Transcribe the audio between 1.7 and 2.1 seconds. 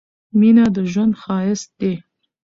دي